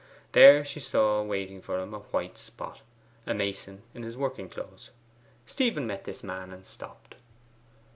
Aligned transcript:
There 0.31 0.65
she 0.65 0.79
saw 0.79 1.21
waiting 1.21 1.61
for 1.61 1.79
him 1.79 1.93
a 1.93 1.99
white 1.99 2.35
spot 2.35 2.81
a 3.27 3.35
mason 3.35 3.83
in 3.93 4.01
his 4.01 4.17
working 4.17 4.49
clothes. 4.49 4.89
Stephen 5.45 5.85
met 5.85 6.05
this 6.05 6.23
man 6.23 6.51
and 6.51 6.65
stopped. 6.65 7.13